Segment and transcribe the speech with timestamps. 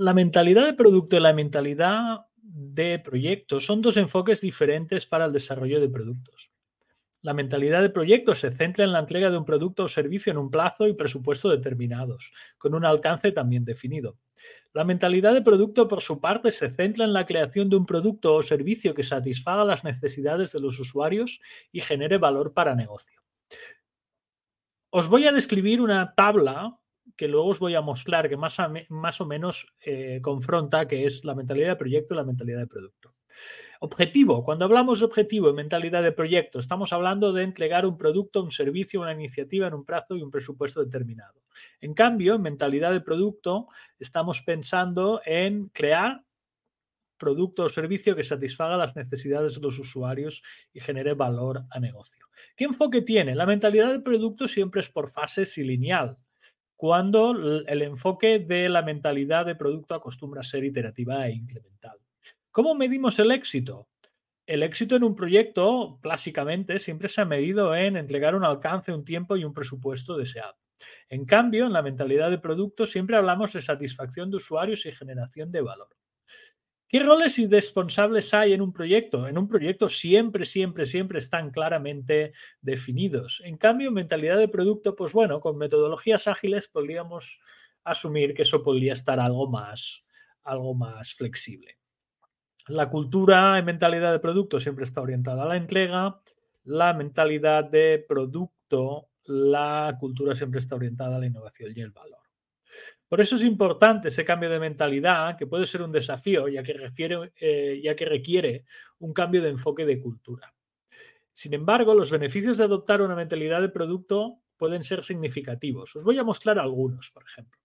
[0.00, 5.32] La mentalidad de producto y la mentalidad de proyecto son dos enfoques diferentes para el
[5.32, 6.52] desarrollo de productos.
[7.20, 10.38] La mentalidad de proyecto se centra en la entrega de un producto o servicio en
[10.38, 14.16] un plazo y presupuesto determinados, con un alcance también definido.
[14.72, 18.34] La mentalidad de producto, por su parte, se centra en la creación de un producto
[18.34, 21.40] o servicio que satisfaga las necesidades de los usuarios
[21.72, 23.20] y genere valor para negocio.
[24.90, 26.78] Os voy a describir una tabla
[27.16, 28.56] que luego os voy a mostrar que más,
[28.88, 32.66] más o menos eh, confronta, que es la mentalidad de proyecto y la mentalidad de
[32.66, 33.14] producto.
[33.80, 34.44] Objetivo.
[34.44, 38.50] Cuando hablamos de objetivo y mentalidad de proyecto, estamos hablando de entregar un producto, un
[38.50, 41.42] servicio, una iniciativa en un plazo y un presupuesto determinado.
[41.80, 46.24] En cambio, en mentalidad de producto, estamos pensando en crear
[47.18, 52.26] producto o servicio que satisfaga las necesidades de los usuarios y genere valor a negocio.
[52.56, 53.34] ¿Qué enfoque tiene?
[53.34, 56.16] La mentalidad de producto siempre es por fases y lineal,
[56.78, 57.32] cuando
[57.66, 61.98] el enfoque de la mentalidad de producto acostumbra a ser iterativa e incremental.
[62.52, 63.88] ¿Cómo medimos el éxito?
[64.46, 69.04] El éxito en un proyecto, clásicamente, siempre se ha medido en entregar un alcance, un
[69.04, 70.54] tiempo y un presupuesto deseado.
[71.08, 75.50] En cambio, en la mentalidad de producto siempre hablamos de satisfacción de usuarios y generación
[75.50, 75.88] de valor.
[76.88, 79.28] ¿Qué roles y responsables hay en un proyecto?
[79.28, 83.42] En un proyecto siempre, siempre, siempre están claramente definidos.
[83.44, 87.38] En cambio, en mentalidad de producto, pues bueno, con metodologías ágiles podríamos
[87.84, 90.02] asumir que eso podría estar algo más,
[90.44, 91.76] algo más flexible.
[92.68, 96.22] La cultura en mentalidad de producto siempre está orientada a la entrega.
[96.64, 102.27] La mentalidad de producto, la cultura siempre está orientada a la innovación y el valor.
[103.08, 106.74] Por eso es importante ese cambio de mentalidad, que puede ser un desafío, ya que,
[106.74, 108.64] refiere, eh, ya que requiere
[108.98, 110.54] un cambio de enfoque de cultura.
[111.32, 115.94] Sin embargo, los beneficios de adoptar una mentalidad de producto pueden ser significativos.
[115.96, 117.58] Os voy a mostrar algunos, por ejemplo.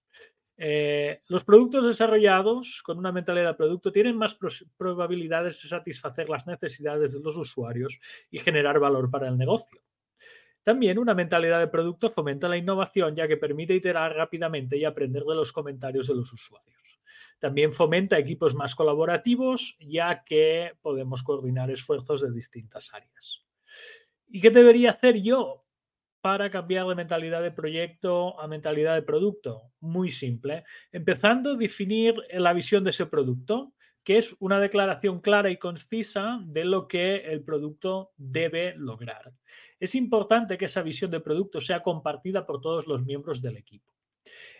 [0.56, 4.38] Eh, los productos desarrollados con una mentalidad de producto tienen más
[4.78, 8.00] probabilidades de satisfacer las necesidades de los usuarios
[8.30, 9.82] y generar valor para el negocio.
[10.64, 15.24] También una mentalidad de producto fomenta la innovación ya que permite iterar rápidamente y aprender
[15.24, 17.02] de los comentarios de los usuarios.
[17.40, 23.46] También fomenta equipos más colaborativos ya que podemos coordinar esfuerzos de distintas áreas.
[24.28, 25.66] ¿Y qué debería hacer yo
[26.22, 29.74] para cambiar de mentalidad de proyecto a mentalidad de producto?
[29.82, 30.64] Muy simple.
[30.94, 36.40] Empezando a definir la visión de ese producto que es una declaración clara y concisa
[36.46, 39.32] de lo que el producto debe lograr.
[39.80, 43.94] Es importante que esa visión de producto sea compartida por todos los miembros del equipo.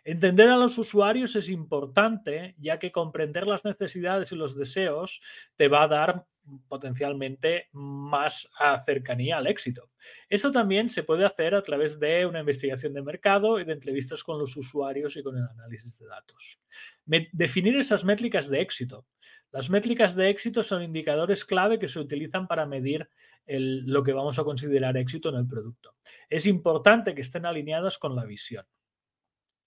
[0.04, 5.22] Entender a los usuarios es importante, ya que comprender las necesidades y los deseos
[5.56, 6.26] te va a dar
[6.68, 8.50] potencialmente más
[8.86, 9.90] cercanía al éxito.
[10.30, 14.24] Eso también se puede hacer a través de una investigación de mercado y de entrevistas
[14.24, 16.60] con los usuarios y con el análisis de datos.
[17.06, 19.06] definir esas métricas de éxito.
[19.52, 23.08] Las métricas de éxito son indicadores clave que se utilizan para medir
[23.46, 25.96] lo que vamos a considerar éxito en el producto.
[26.30, 28.66] Es importante que estén alineadas con la visión.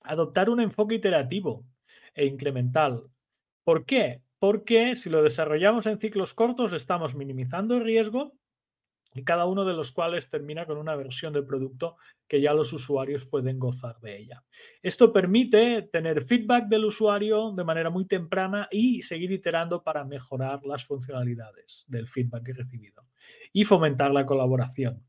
[0.02, 1.64] Adoptar un enfoque iterativo
[2.14, 3.08] e incremental.
[3.62, 4.22] ¿Por qué?
[4.38, 8.32] Porque si lo desarrollamos en ciclos cortos estamos minimizando el riesgo
[9.14, 11.96] y cada uno de los cuales termina con una versión del producto
[12.28, 14.44] que ya los usuarios pueden gozar de ella.
[14.82, 20.64] Esto permite tener feedback del usuario de manera muy temprana y seguir iterando para mejorar
[20.64, 23.06] las funcionalidades del feedback recibido
[23.52, 25.02] y fomentar la colaboración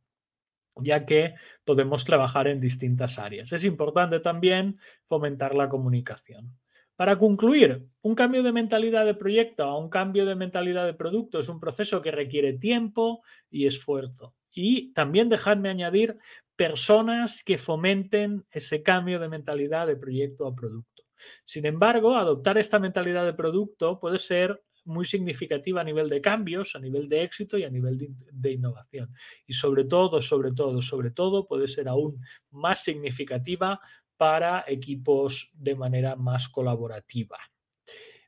[0.81, 3.51] ya que podemos trabajar en distintas áreas.
[3.51, 6.57] Es importante también fomentar la comunicación.
[6.97, 11.37] Para concluir, un cambio de mentalidad de proyecto a un cambio de mentalidad de producto
[11.37, 13.21] es un proceso que requiere tiempo
[13.51, 14.33] y esfuerzo.
[14.51, 16.17] Y también dejadme añadir
[16.55, 21.03] personas que fomenten ese cambio de mentalidad de proyecto a producto.
[21.45, 26.75] Sin embargo, adoptar esta mentalidad de producto puede ser muy significativa a nivel de cambios,
[26.75, 29.13] a nivel de éxito y a nivel de, de, innovación.
[29.45, 32.19] Y sobre todo, sobre todo, sobre todo, puede ser aún
[32.49, 33.79] más significativa
[34.17, 37.37] para equipos de manera más colaborativa.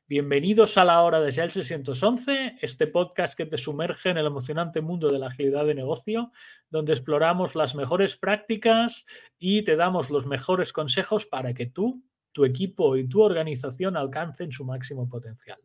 [0.06, 4.80] Bienvenidos a la hora de Shell 611, este podcast que te sumerge en el emocionante
[4.80, 6.32] mundo de la agilidad de negocio,
[6.68, 9.06] donde exploramos las mejores prácticas
[9.38, 14.50] y te damos los mejores consejos para que tú, tu equipo y tu organización alcancen
[14.50, 15.60] su máximo potencial.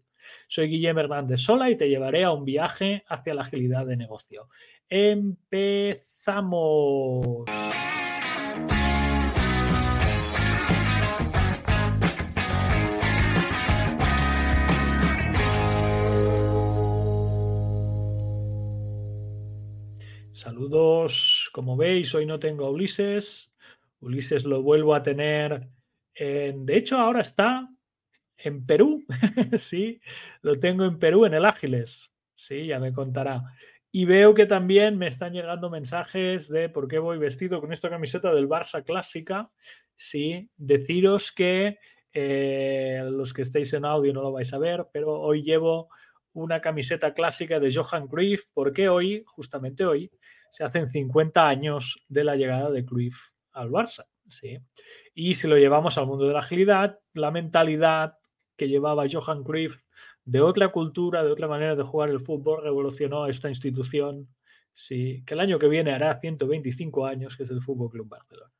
[0.47, 4.49] Soy Guillermo Hernández Sola y te llevaré a un viaje hacia la agilidad de negocio.
[4.87, 6.05] Empezamos.
[20.45, 23.51] Saludos, como veis, hoy no tengo a Ulises.
[23.99, 25.67] Ulises lo vuelvo a tener.
[26.13, 27.67] En, de hecho, ahora está
[28.37, 29.03] en Perú.
[29.57, 29.99] sí,
[30.43, 32.13] lo tengo en Perú, en el Ágiles.
[32.35, 33.41] Sí, ya me contará.
[33.91, 37.89] Y veo que también me están llegando mensajes de por qué voy vestido con esta
[37.89, 39.49] camiseta del Barça clásica.
[39.95, 41.79] Sí, deciros que
[42.13, 45.89] eh, los que estéis en audio no lo vais a ver, pero hoy llevo
[46.33, 50.11] una camiseta clásica de Johan Cruyff, porque hoy, justamente hoy,
[50.55, 54.05] se hacen 50 años de la llegada de Cruyff al Barça.
[54.25, 54.57] ¿sí?
[55.13, 58.17] Y si lo llevamos al mundo de la agilidad, la mentalidad
[58.55, 59.81] que llevaba Johan Cruyff
[60.23, 64.29] de otra cultura, de otra manera de jugar el fútbol, revolucionó esta institución,
[64.73, 68.53] sí, que el año que viene hará 125 años, que es el Fútbol Club Barcelona.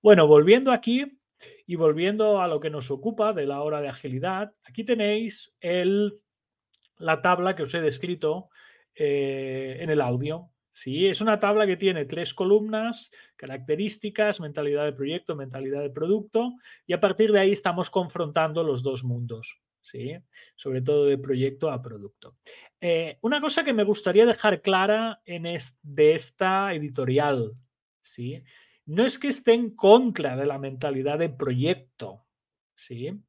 [0.00, 1.20] Bueno, volviendo aquí
[1.66, 6.22] y volviendo a lo que nos ocupa de la hora de agilidad, aquí tenéis el,
[6.96, 8.48] la tabla que os he descrito
[8.94, 10.53] eh, en el audio.
[10.76, 16.54] Sí, es una tabla que tiene tres columnas, características, mentalidad de proyecto, mentalidad de producto,
[16.84, 20.16] y a partir de ahí estamos confrontando los dos mundos, ¿sí?
[20.56, 22.38] sobre todo de proyecto a producto.
[22.80, 27.52] Eh, una cosa que me gustaría dejar clara en de esta editorial,
[28.02, 28.42] ¿sí?
[28.84, 32.26] no es que esté en contra de la mentalidad de proyecto,
[32.74, 33.22] ¿sí?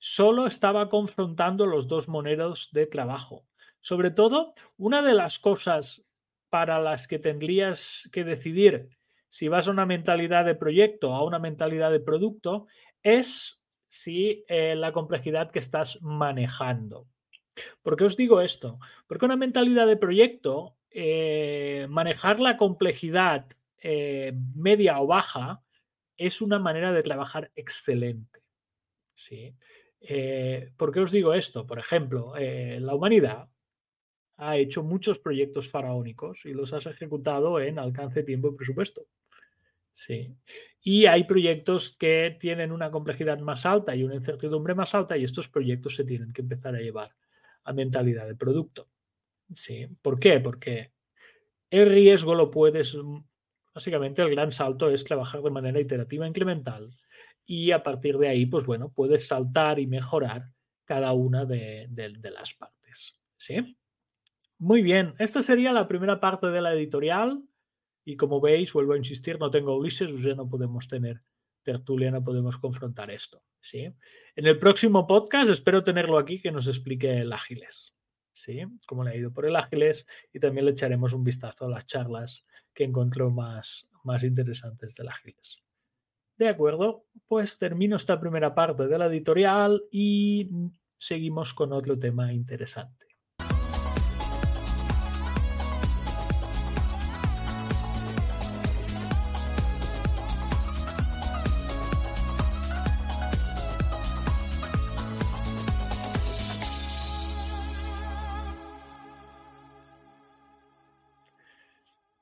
[0.00, 3.46] solo estaba confrontando los dos monedas de trabajo.
[3.80, 6.02] Sobre todo, una de las cosas
[6.50, 8.88] para las que tendrías que decidir
[9.30, 12.66] si vas a una mentalidad de proyecto o a una mentalidad de producto
[13.02, 17.06] es si eh, la complejidad que estás manejando.
[17.82, 18.78] ¿Por qué os digo esto?
[19.06, 23.46] Porque una mentalidad de proyecto, eh, manejar la complejidad
[23.78, 25.62] eh, media o baja
[26.16, 28.40] es una manera de trabajar excelente.
[29.14, 29.54] ¿sí?
[30.76, 31.66] ¿Por qué os digo esto?
[31.66, 33.48] Por ejemplo, la humanidad
[34.40, 39.06] ha hecho muchos proyectos faraónicos y los has ejecutado en alcance, tiempo y presupuesto.
[39.92, 40.34] Sí.
[40.82, 45.24] Y hay proyectos que tienen una complejidad más alta y una incertidumbre más alta y
[45.24, 47.14] estos proyectos se tienen que empezar a llevar
[47.64, 48.88] a mentalidad de producto.
[49.52, 49.86] Sí.
[50.00, 50.40] ¿Por qué?
[50.40, 50.92] Porque
[51.68, 52.96] el riesgo lo puedes,
[53.74, 56.96] básicamente el gran salto es trabajar de manera iterativa incremental
[57.44, 60.50] y a partir de ahí, pues bueno, puedes saltar y mejorar
[60.86, 63.20] cada una de, de las partes.
[63.36, 63.76] ¿Sí?
[64.60, 67.42] Muy bien, esta sería la primera parte de la editorial.
[68.04, 71.22] Y como veis, vuelvo a insistir, no tengo Ulises, sea, no podemos tener
[71.62, 73.42] tertulia, no podemos confrontar esto.
[73.58, 73.90] ¿sí?
[74.36, 77.96] En el próximo podcast espero tenerlo aquí que nos explique el Ágiles.
[78.34, 78.60] ¿sí?
[78.86, 81.86] Cómo le ha ido por el Ágiles y también le echaremos un vistazo a las
[81.86, 85.64] charlas que encontró más, más interesantes del Ágiles.
[86.36, 90.50] De acuerdo, pues termino esta primera parte de la editorial y
[90.98, 93.09] seguimos con otro tema interesante.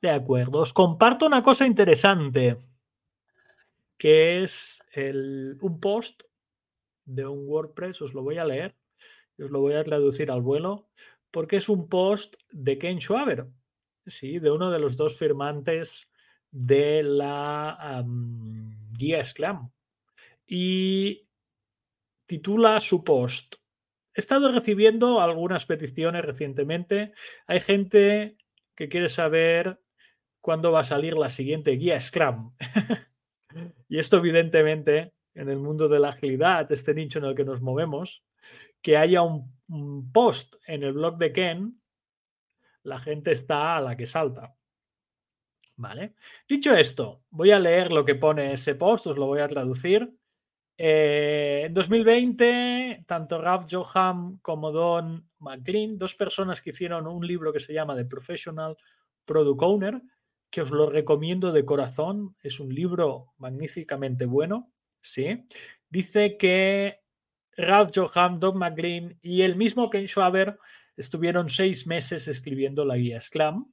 [0.09, 0.61] De acuerdo.
[0.61, 2.57] Os comparto una cosa interesante,
[3.99, 4.81] que es
[5.61, 6.23] un post
[7.05, 8.75] de un WordPress, os lo voy a leer,
[9.39, 10.89] os lo voy a traducir al vuelo,
[11.31, 13.49] porque es un post de Ken Schwaber,
[14.07, 14.39] ¿sí?
[14.39, 16.11] de uno de los dos firmantes
[16.51, 18.03] de la
[18.99, 19.71] guía Scrum.
[20.47, 21.29] Y
[22.25, 23.57] titula su post.
[24.15, 27.12] He estado recibiendo algunas peticiones recientemente.
[27.47, 28.38] Hay gente
[28.75, 29.83] que quiere saber
[30.49, 32.55] cuándo va a salir la siguiente guía Scrum.
[33.90, 37.61] y esto evidentemente en el mundo de la agilidad, este nicho en el que nos
[37.61, 38.25] movemos,
[38.81, 41.83] que haya un, post en el blog de Ken,
[42.83, 44.57] la gente está a la que salta.
[45.76, 46.14] ¿Vale?
[46.49, 50.11] Dicho esto, voy a leer lo que pone ese post, os lo voy a traducir.
[50.78, 57.52] Eh, en 2020, tanto Ralph Johan como Don McLean, dos personas que hicieron un libro
[57.52, 58.78] que se llama The Professional
[59.26, 60.02] Product Owner,
[60.50, 62.37] que os lo recomiendo de corazón.
[62.43, 64.73] Es un libro magníficamente bueno.
[65.00, 65.45] ¿sí?
[65.88, 67.00] Dice que
[67.57, 70.59] Ralph Johan, Doug McGreen y el mismo Ken Schwaber
[70.97, 73.73] estuvieron seis meses escribiendo la guía Scrum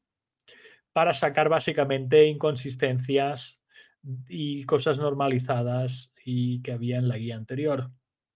[0.91, 3.60] para sacar básicamente inconsistencias
[4.29, 7.91] y cosas normalizadas y que había en la guía anterior.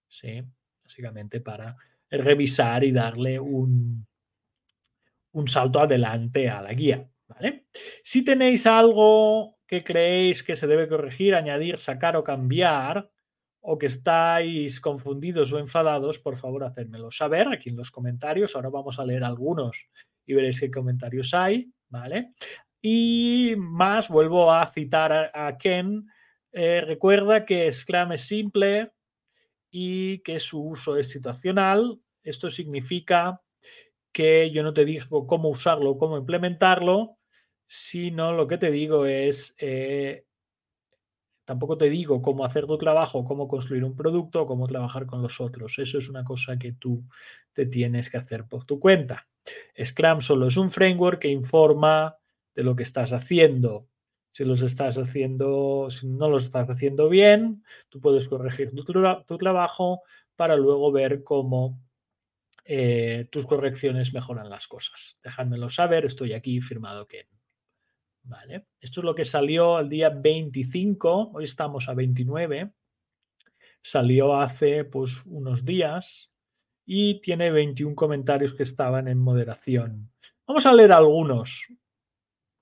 [0.08, 0.42] ¿sí?
[0.82, 1.76] Básicamente para
[2.10, 4.06] revisar y darle un,
[5.32, 7.08] un salto adelante a la guía.
[8.02, 13.10] Si tenéis algo que creéis que se debe corregir, añadir, sacar o cambiar,
[13.62, 18.56] o que estáis confundidos o enfadados, por favor, hacérmelo saber aquí en los comentarios.
[18.56, 19.88] Ahora vamos a leer algunos
[20.26, 22.32] y veréis qué comentarios hay, ¿vale?
[22.80, 26.06] Y más, vuelvo a citar a, Ken.
[26.52, 28.92] Eh, recuerda que Scrum es simple
[29.70, 32.00] y que su uso es situacional.
[32.22, 33.42] Esto significa
[34.12, 37.18] que yo no te digo cómo usarlo, cómo implementarlo,
[37.72, 40.24] sino lo que te digo es, eh,
[41.44, 45.40] tampoco te digo cómo hacer tu trabajo, cómo construir un producto, cómo trabajar con los
[45.40, 45.78] otros.
[45.78, 47.04] Eso es una cosa que tú
[47.52, 49.28] te tienes que hacer por tu cuenta.
[49.80, 52.16] Scrum solo es un framework que informa
[52.56, 53.86] de lo que estás haciendo.
[54.32, 59.38] Si los estás haciendo, si no los estás haciendo bien, tú puedes corregir tu, tu
[59.38, 60.02] trabajo
[60.34, 61.80] para luego ver cómo
[62.64, 65.18] eh, tus correcciones mejoran las cosas.
[65.22, 67.28] Dejádmelo saber, estoy aquí firmado que.
[68.30, 72.72] Vale, esto es lo que salió el día 25, hoy estamos a 29,
[73.82, 76.32] salió hace pues unos días
[76.86, 80.12] y tiene 21 comentarios que estaban en moderación.
[80.46, 81.66] Vamos a leer algunos.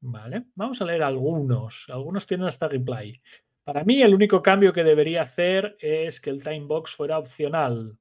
[0.01, 1.85] Vale, vamos a leer algunos.
[1.91, 3.21] Algunos tienen hasta reply.
[3.63, 7.99] Para mí, el único cambio que debería hacer es que el timebox fuera opcional.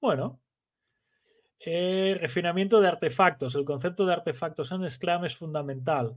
[0.00, 0.40] Bueno,
[1.68, 3.56] eh, refinamiento de artefactos.
[3.56, 6.14] El concepto de artefactos en Scrum es fundamental,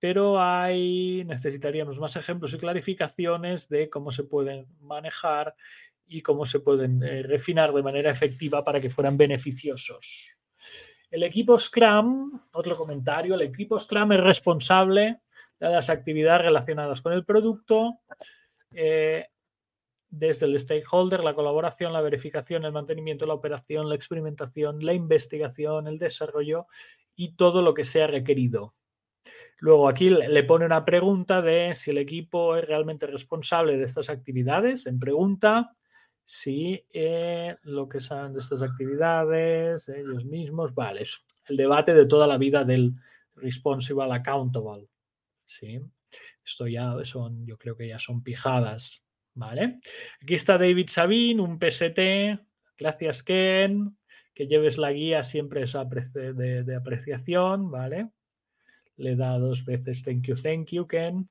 [0.00, 5.54] pero hay necesitaríamos más ejemplos y clarificaciones de cómo se pueden manejar
[6.08, 10.36] y cómo se pueden eh, refinar de manera efectiva para que fueran beneficiosos.
[11.12, 15.20] El equipo Scrum, otro comentario, el equipo Scrum es responsable
[15.60, 18.00] de las actividades relacionadas con el producto.
[18.74, 19.28] Eh,
[20.10, 25.86] desde el stakeholder, la colaboración, la verificación, el mantenimiento, la operación, la experimentación, la investigación,
[25.86, 26.66] el desarrollo
[27.14, 28.74] y todo lo que sea requerido.
[29.60, 34.08] Luego aquí le pone una pregunta de si el equipo es realmente responsable de estas
[34.08, 34.86] actividades.
[34.86, 35.76] En pregunta,
[36.24, 42.06] si eh, lo que saben de estas actividades, ellos mismos, vale, es el debate de
[42.06, 42.94] toda la vida del
[43.34, 44.88] responsible accountable.
[45.44, 45.80] ¿sí?
[46.44, 49.07] Esto ya son, yo creo que ya son pijadas
[49.38, 49.80] ¿vale?
[50.20, 51.98] Aquí está David Sabin, un PST.
[52.76, 53.96] Gracias, Ken.
[54.34, 58.10] Que lleves la guía siempre es de, de apreciación, ¿vale?
[58.96, 61.28] Le da dos veces thank you, thank you, Ken.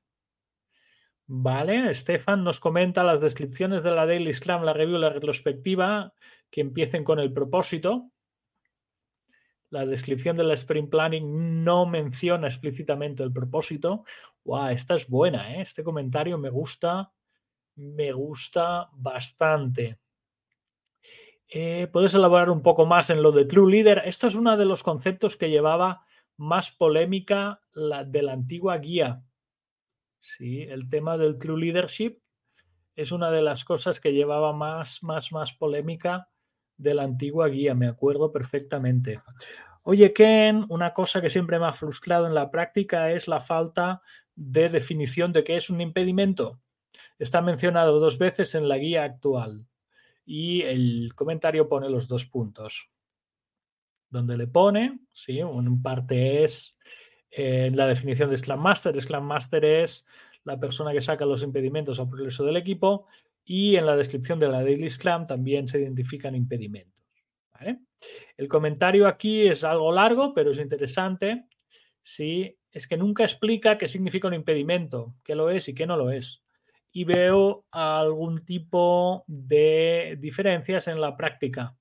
[1.26, 6.14] Vale, Stefan nos comenta las descripciones de la Daily Scrum, la review, la retrospectiva,
[6.50, 8.10] que empiecen con el propósito.
[9.68, 14.04] La descripción del sprint planning no menciona explícitamente el propósito.
[14.44, 15.60] Wow, esta es buena, ¿eh?
[15.60, 17.12] Este comentario me gusta
[17.78, 19.98] me gusta bastante.
[21.48, 24.02] Eh, puedes elaborar un poco más en lo de True Leader.
[24.04, 26.04] Esto es uno de los conceptos que llevaba
[26.36, 29.22] más polémica la, de la antigua guía.
[30.18, 32.18] Sí, el tema del True Leadership
[32.96, 36.28] es una de las cosas que llevaba más, más, más polémica
[36.76, 39.20] de la antigua guía, me acuerdo perfectamente.
[39.82, 44.02] Oye, Ken, una cosa que siempre me ha frustrado en la práctica es la falta
[44.34, 46.60] de definición de qué es un impedimento.
[47.18, 49.66] Está mencionado dos veces en la guía actual
[50.24, 52.90] y el comentario pone los dos puntos.
[54.08, 56.76] Donde le pone, sí, en parte es
[57.30, 59.00] eh, la definición de Scrum Master.
[59.00, 60.06] Scrum Master es
[60.44, 63.06] la persona que saca los impedimentos al progreso del equipo
[63.44, 67.04] y en la descripción de la Daily Scrum también se identifican impedimentos.
[68.36, 71.46] El comentario aquí es algo largo, pero es interesante.
[72.00, 75.96] Sí, es que nunca explica qué significa un impedimento, qué lo es y qué no
[75.96, 76.44] lo es
[76.98, 81.76] y veo algún tipo de diferencias en la práctica.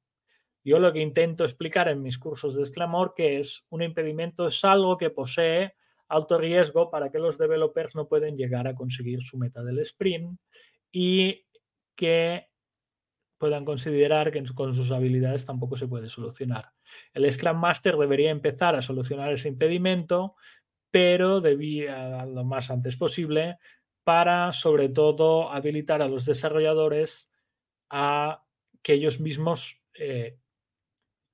[0.64, 4.64] Yo lo que intento explicar en mis cursos de Sclamor que es un impedimento es
[4.64, 5.74] algo que posee
[6.08, 10.40] alto riesgo para que los developers no pueden llegar a conseguir su meta del sprint
[10.92, 11.48] y
[11.96, 12.50] que
[13.40, 16.74] puedan considerar que con sus habilidades tampoco se puede solucionar.
[17.12, 20.36] El Scrum Master debería empezar a solucionar ese impedimento,
[20.92, 23.58] pero debía lo más antes posible
[24.08, 27.30] para, sobre todo, habilitar a los desarrolladores
[27.90, 28.42] a
[28.82, 30.38] que ellos mismos, eh,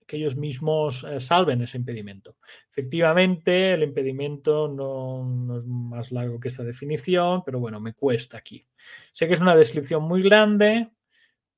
[0.07, 2.35] que ellos mismos eh, salven ese impedimento.
[2.71, 8.65] Efectivamente, el impedimento no, es más largo que esta definición, pero bueno, me cuesta aquí.
[9.11, 10.89] Sé que es una descripción muy grande,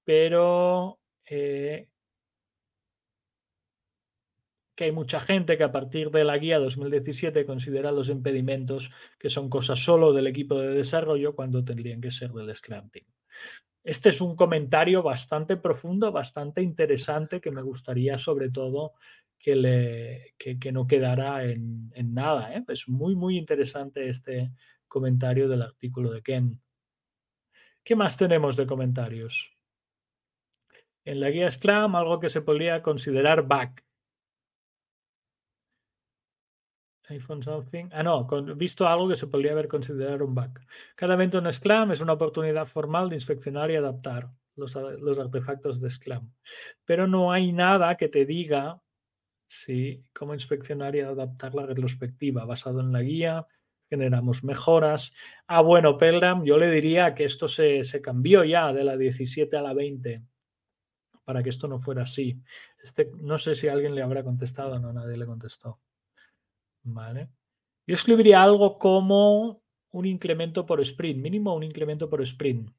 [0.04, 1.88] pero eh,
[4.76, 9.30] que hay mucha gente que a partir de la guía 2017 considera los impedimentos que
[9.30, 13.06] son cosas solo del equipo de desarrollo cuando tendrían que ser del Scrum Team.
[13.84, 18.94] Este es un comentario bastante profundo, bastante interesante que me gustaría sobre todo
[19.38, 22.56] que, le, que, no quedara en, nada.
[22.56, 22.64] ¿eh?
[22.68, 24.52] Es muy, muy interesante este
[24.88, 26.60] comentario del artículo de Ken.
[27.84, 29.56] ¿Qué más tenemos de comentarios?
[31.04, 33.85] En la guía Scrum, algo que se podría considerar back
[37.10, 37.90] iPhone something.
[37.92, 40.60] Ah, no, visto algo que se podría haber considerado un bug.
[40.96, 44.30] Cada evento en Scrum es una oportunidad formal de inspeccionar y adaptar.
[44.56, 46.32] los, artefactos de Scrum.
[46.86, 48.82] Pero no hay nada que te diga
[49.48, 53.48] si cómo inspeccionar y adaptar la retrospectiva basado en la guía,
[53.90, 55.14] generamos mejoras.
[55.48, 59.56] Ah, bueno, Pelram, yo le diría que esto se, se, cambió ya de la 17
[59.58, 60.24] a la 20
[61.26, 62.40] para que esto no fuera así.
[62.82, 65.80] Este, no sé si alguien le habrá contestado, no, nadie le contestó.
[66.86, 67.30] Vale.
[67.88, 69.62] Yo escribiría algo como
[69.92, 72.70] un incremento por sprint, mínimo un incremento por sprint.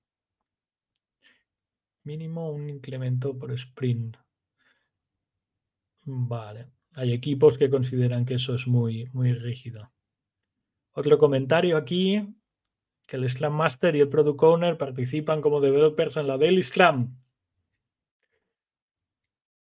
[2.05, 4.17] Mínimo un incremento por sprint.
[6.05, 6.69] Vale.
[6.95, 9.93] Hay equipos que consideran que eso es muy, muy rígido.
[10.93, 12.35] Otro comentario aquí,
[13.07, 17.17] que el Scrum Master y el Product Owner participan como developers en la Daily Scrum.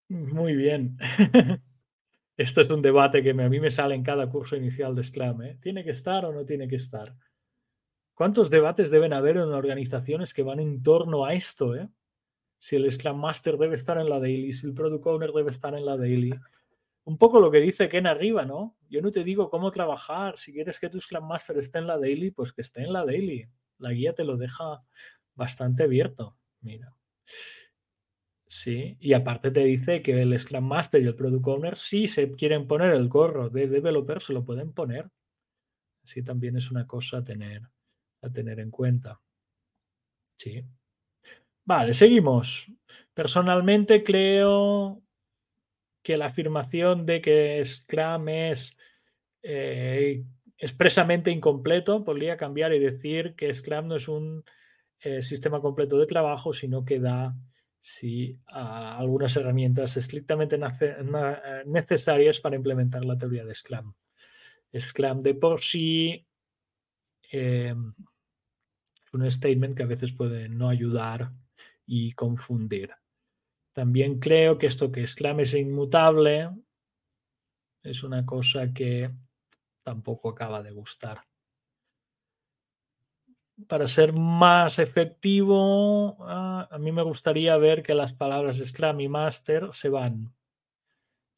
[0.08, 0.98] Muy bien.
[2.36, 5.42] Esto es un debate que a mí me sale en cada curso inicial de Scrum.
[5.42, 5.58] ¿eh?
[5.60, 7.14] ¿Tiene que estar o no tiene que estar?
[8.12, 11.74] ¿Cuántos debates deben haber en organizaciones que van en torno a esto?
[11.74, 11.88] Eh?
[12.58, 15.74] Si el Scrum Master debe estar en la daily, si el Product Owner debe estar
[15.74, 16.34] en la daily.
[17.04, 18.76] Un poco lo que dice Ken arriba, ¿no?
[18.90, 20.36] Yo no te digo cómo trabajar.
[20.38, 23.04] Si quieres que tu Scrum Master esté en la daily, pues que esté en la
[23.04, 23.48] daily.
[23.78, 24.82] La guía te lo deja
[25.34, 26.36] bastante abierto.
[26.60, 26.94] Mira.
[28.48, 32.30] Sí, y aparte te dice que el Scrum Master y el Product Owner, si se
[32.30, 35.10] quieren poner el gorro de developer, se lo pueden poner.
[36.04, 37.62] Así también es una cosa a tener,
[38.22, 39.20] a tener en cuenta.
[40.38, 40.64] Sí.
[41.64, 42.66] Vale, seguimos.
[43.12, 45.02] Personalmente creo
[46.04, 48.76] que la afirmación de que Scrum es
[49.42, 50.22] eh,
[50.56, 54.44] expresamente incompleto podría cambiar y decir que Scrum no es un
[55.00, 57.34] eh, sistema completo de trabajo, sino que da
[57.86, 63.94] sí, algunas herramientas estrictamente eh, necesarias para implementar la teoría de Scrum.
[64.76, 66.26] Scrum de por sí
[67.30, 67.94] em,
[69.04, 71.30] es un statement que a veces puede no ayudar
[71.86, 72.90] y confundir.
[73.72, 76.50] También creo que esto que Scrum es inmutable
[77.84, 79.12] es una cosa que
[79.84, 81.20] tampoco acaba de gustar
[83.68, 89.08] para ser más efectivo, ah, a mí me gustaría ver que las palabras Scrum y
[89.08, 90.34] Master se van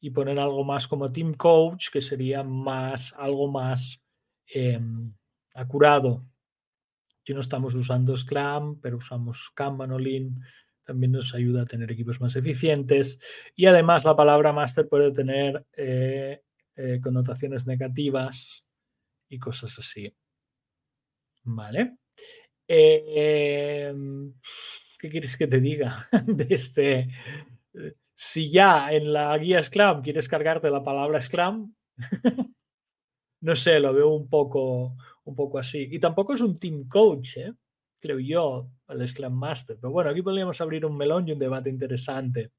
[0.01, 4.01] y poner algo más como Team Coach, que sería más, algo más
[4.47, 5.13] em,
[5.53, 6.25] acurado.
[7.21, 9.99] Aquí no estamos usando Scrum, pero usamos Kanban o.
[10.83, 13.19] También nos ayuda a tener equipos más eficientes.
[13.55, 16.41] Y además la palabra Master puede tener eh,
[16.75, 18.65] eh, connotaciones negativas
[19.27, 20.11] y cosas así.
[21.43, 21.97] ¿Vale?
[22.71, 24.31] Em,
[24.99, 27.09] ¿Qué quieres que te diga de este?
[28.13, 31.73] Si ya en la guía Scrum quieres cargarte la palabra Scrum,
[33.41, 35.87] no sé, lo veo un poco, un poco así.
[35.89, 37.53] Y tampoco es un team coach, ¿eh?
[37.99, 39.77] creo yo, el Scrum Master.
[39.81, 42.51] Pero bueno, aquí podríamos abrir un melón y un debate interesante.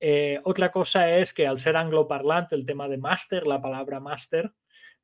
[0.00, 4.52] Eh, otra cosa es que al ser angloparlante, el tema de master, la palabra master,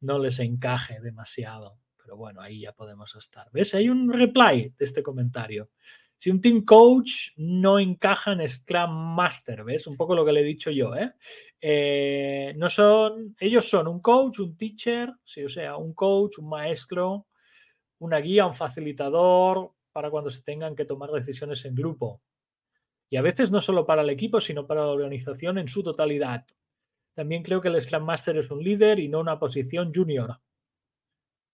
[0.00, 1.78] no les encaje demasiado
[2.10, 3.48] pero bueno, ahí ya podemos estar.
[3.52, 3.72] ¿Ves?
[3.76, 5.70] Hay un reply de este comentario.
[6.18, 9.86] Si un team coach no encaja en Scrum Master, ¿ves?
[9.86, 11.12] Un poco lo que le he dicho yo, ¿eh?
[11.60, 16.48] eh no son, ellos son un coach, un teacher, sí, o sea, un coach, un
[16.48, 17.28] maestro,
[18.00, 22.22] una guía, un facilitador para cuando se tengan que tomar decisiones en grupo.
[23.08, 26.44] Y a veces no solo para el equipo, sino para la organización en su totalidad.
[27.14, 30.40] También creo que el Scrum Master es un líder y no una posición junior.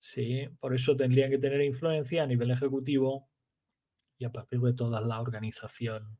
[0.06, 3.28] Sí, por eso tendrían que tener influencia a nivel ejecutivo
[4.16, 6.16] y a partir de toda la organización.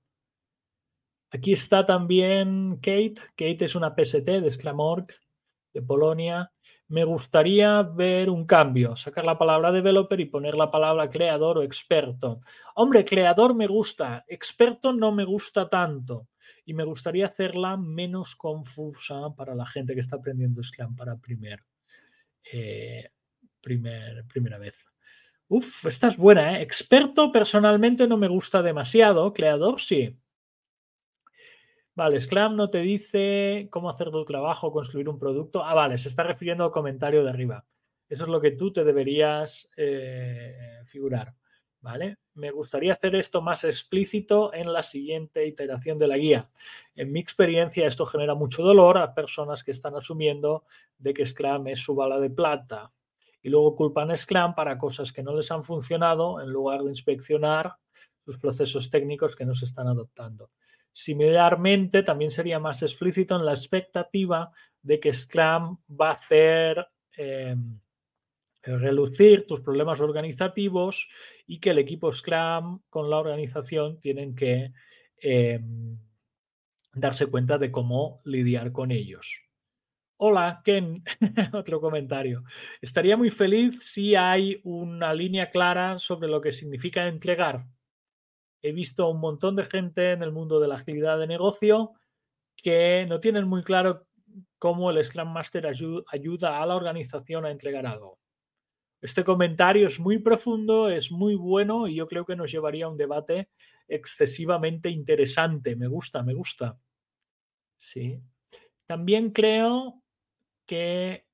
[1.31, 3.15] Aquí está también Kate.
[3.37, 5.07] Kate es una PST de Sclamorg
[5.73, 6.53] de Polonia.
[6.89, 11.63] Me gustaría ver un cambio, sacar la palabra developer y poner la palabra creador o
[11.63, 12.41] experto.
[12.75, 16.27] Hombre, creador me gusta, experto no me gusta tanto.
[16.65, 21.65] Y me gustaría hacerla menos confusa para la gente que está aprendiendo Scrum para primer,
[22.53, 23.11] eh,
[23.67, 24.87] primera vez.
[25.49, 26.63] Uf, esta es buena, ¿eh?
[26.63, 30.17] Experto personalmente no me gusta demasiado, creador sí.
[31.95, 35.65] Vale, Scrum no te dice cómo hacer tu trabajo, construir un producto.
[35.65, 37.65] Ah, vale, se está refiriendo al comentario de arriba.
[38.09, 41.35] Eso es lo que tú te deberías eh, figurar.
[41.81, 42.17] ¿Vale?
[42.35, 46.51] Me gustaría hacer esto más explícito en la siguiente iteración de la guía.
[46.97, 50.65] En mi experiencia, esto genera mucho dolor a personas que están asumiendo
[50.99, 52.93] de que Scrum es su bala de plata
[53.47, 56.91] y luego culpan a Scrum para cosas que no les han funcionado en lugar de
[56.91, 57.77] inspeccionar
[58.25, 60.51] los procesos técnicos que no se están adoptando.
[60.93, 64.51] Similarmente, también sería más explícito en la expectativa
[64.83, 67.79] de que Scrum va a hacer em,
[68.65, 71.09] relucir tus problemas organizativos
[71.47, 74.73] y que el equipo Scrum con la organización tienen que
[75.23, 75.97] em,
[76.93, 79.46] darse cuenta de cómo lidiar con ellos.
[80.19, 81.05] Hola, Ken,
[81.53, 82.43] otro comentario.
[82.81, 87.67] Estaría muy feliz si hay una línea clara sobre lo que significa entregar.
[88.63, 91.93] He visto un montón de gente en el mundo de la agilidad de negocio
[92.57, 94.07] que no tienen muy claro
[94.59, 98.19] cómo el Scrum Master ayuda a la organización a entregar algo.
[99.03, 102.89] Este comentario es muy profundo, es muy bueno y yo creo que nos llevaría a
[102.89, 103.51] un debate
[103.87, 105.77] excesivamente interesante.
[105.77, 106.79] Me gusta, me gusta.
[107.77, 108.19] Sí.
[108.87, 110.03] También creo
[110.67, 111.27] que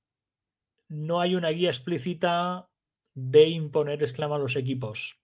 [0.89, 2.69] no hay una guía explícita
[3.15, 5.19] de imponer Scrum a los equipos.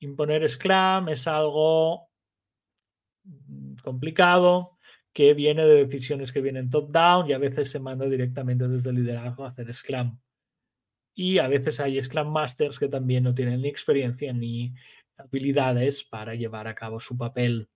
[0.00, 2.08] Imponer Scrum es algo
[3.24, 4.78] mm, complicado
[5.12, 8.96] que viene de decisiones que vienen top-down y a veces se manda directamente desde el
[8.96, 10.18] liderazgo a hacer Scrum.
[11.14, 14.72] Y a veces hay Scrum Masters que también no tienen ni experiencia ni
[15.16, 17.68] habilidades para llevar a cabo su papel.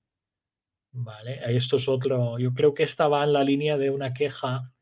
[0.92, 2.38] Vale, esto es otro.
[2.38, 4.72] Yo creo que esta va en la línea de una queja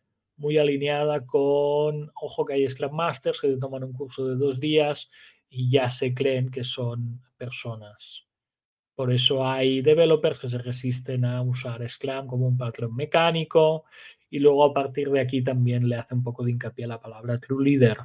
[0.43, 5.09] muy alineada con, ojo que hay Scrum Masters que toman un curso de dos días
[5.49, 8.27] y ya se creen que son personas.
[8.97, 13.85] Por eso hay developers que se resisten a usar Scrum como un patrón mecánico
[14.29, 17.01] y luego a partir de aquí también le hace un poco de hincapié a la
[17.01, 17.99] palabra true leader.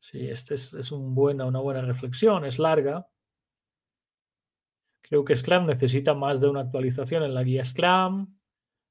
[0.00, 3.06] Sí, esta es, es una buena reflexión, es larga.
[5.02, 8.26] Creo que Scrum necesita más de una actualización en la guía Scrum.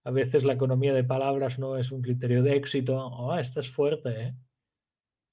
[0.05, 2.95] A veces la economía de palabras no es un criterio de éxito.
[2.95, 4.35] Oh, esta es fuerte, ¿eh?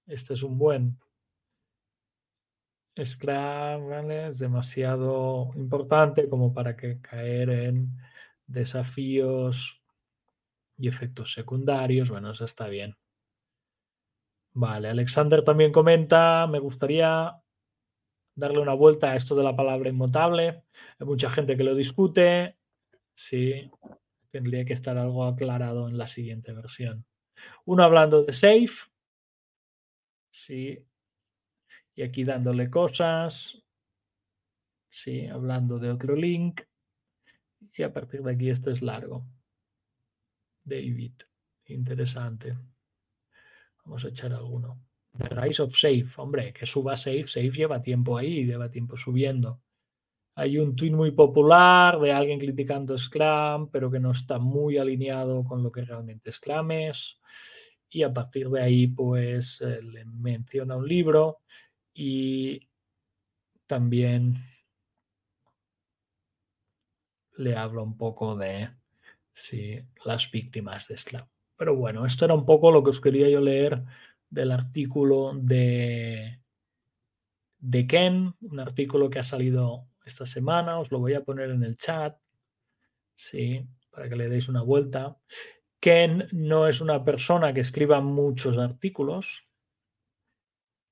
[0.06, 0.98] Este es un buen.
[3.02, 7.98] Scrum es demasiado importante como para que caer en
[8.46, 9.82] desafíos
[10.78, 12.08] y efectos secundarios.
[12.08, 12.96] Bueno, eso está bien.
[14.54, 17.42] Vale, Alexander también comenta, me gustaría
[18.34, 20.64] darle una vuelta a esto de la palabra inmutable.
[20.98, 22.56] Hay mucha gente que lo discute.
[23.14, 23.70] Sí,
[24.32, 27.04] tendría que estar algo aclarado en la siguiente versión.
[27.66, 28.90] Uno hablando de safe.
[30.30, 30.84] Sí.
[31.94, 33.62] Y aquí dándole cosas.
[34.90, 36.62] Sí, hablando de otro link.
[37.76, 39.26] Y a partir de aquí esto es largo.
[40.64, 41.14] David.
[41.66, 42.56] Interesante.
[43.84, 44.80] Vamos a echar alguno.
[45.18, 46.08] The Rise of Safe.
[46.16, 47.26] Hombre, que suba Safe.
[47.26, 49.60] Safe lleva tiempo ahí, lleva tiempo subiendo.
[50.34, 55.44] Hay un tweet muy popular de alguien criticando Scrum, pero que no está muy alineado
[55.44, 57.18] con lo que realmente Scrum es.
[57.90, 61.40] Y a partir de ahí, pues eh, le menciona un libro
[61.92, 62.66] y
[63.66, 64.36] también
[67.36, 68.70] le habla un poco de
[69.32, 71.26] sí, las víctimas de Scrum.
[71.56, 73.84] Pero bueno, esto era un poco lo que os quería yo leer
[74.30, 76.40] del artículo de,
[77.58, 81.62] de Ken, un artículo que ha salido esta semana, os lo voy a poner en
[81.62, 82.16] el chat,
[83.14, 85.16] sí, para que le deis una vuelta.
[85.80, 89.46] Ken no es una persona que escriba muchos artículos.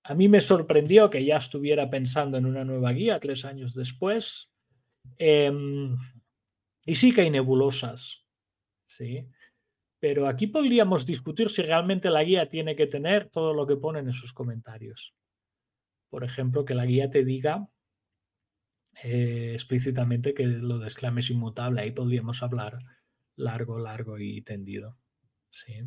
[0.05, 4.51] A mí me sorprendió que ya estuviera pensando en una nueva guía tres años después.
[5.17, 5.97] Em,
[6.85, 8.25] y sí que hay nebulosas,
[8.87, 9.29] sí.
[10.01, 14.01] Pero aquí podríamos discutir si realmente la guía tiene que tener todo lo que pone
[14.01, 15.15] en sus comentarios.
[16.09, 17.69] Por ejemplo, que la guía te diga
[19.03, 21.81] eh, explícitamente que lo de Scrum es inmutable.
[21.81, 22.79] Ahí podríamos hablar
[23.37, 24.97] largo, largo y tendido.
[25.49, 25.83] Sí.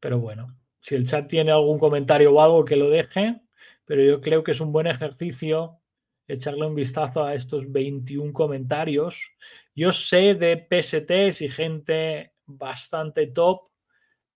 [0.00, 3.40] Pero bueno, si el chat tiene algún comentario o algo que lo deje,
[3.84, 5.78] pero yo creo que es un buen ejercicio
[6.26, 9.30] echarle un vistazo a estos 21 comentarios.
[9.74, 13.68] Yo sé de PSTs y gente bastante top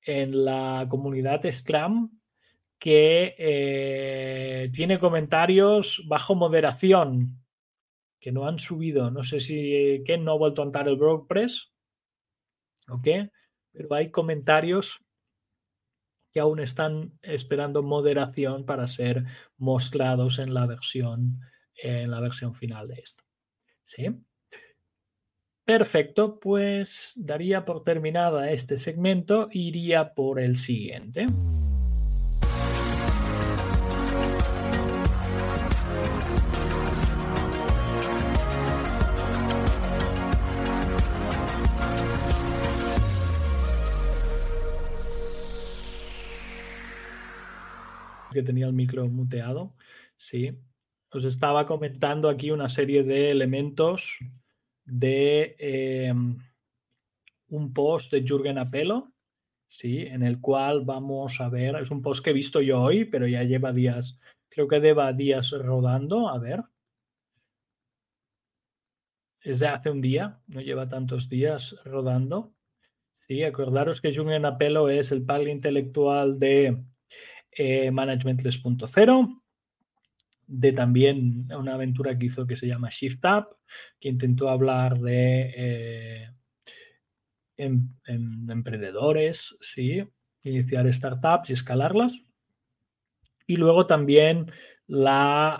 [0.02, 2.10] en la comunidad Scrum
[2.78, 7.45] que eh, tiene comentarios bajo moderación
[8.20, 9.10] que no han subido.
[9.10, 11.72] No sé si Ken no ha vuelto a entrar el WordPress
[12.88, 13.30] o qué,
[13.72, 15.04] pero hay comentarios
[16.32, 19.24] que aún están esperando moderación para ser
[19.56, 21.40] mostrados en la versión,
[21.74, 23.24] en la versión final de esto.
[23.84, 24.08] ¿Sí?
[25.64, 31.26] Perfecto, pues daría por terminada este segmento, iría por el siguiente.
[48.36, 49.74] Que tenía el micro muteado.
[50.16, 50.56] Sí.
[51.10, 54.18] Os estaba comentando aquí una serie de elementos
[54.84, 56.38] de em,
[57.48, 59.12] un post de Jürgen Apelo
[59.66, 60.02] ¿sí?
[60.02, 63.26] en el cual vamos a ver, es un post que he visto yo hoy, pero
[63.26, 64.18] ya lleva días,
[64.48, 66.62] creo que lleva días rodando, a ver.
[69.40, 72.52] Es de hace un día, no lleva tantos días rodando.
[73.20, 76.84] Sí, acordaros que Jungen Apelo es el padre intelectual de
[77.56, 79.42] eh, Management 3.0,
[80.46, 83.56] de también una aventura que hizo que se llama Shift Up,
[83.98, 86.30] que intentó hablar de eh,
[87.56, 87.96] en,
[88.50, 90.06] emprendedores, ¿sí?
[90.42, 92.12] iniciar startups y escalarlas.
[93.46, 94.52] Y luego también
[94.86, 95.54] la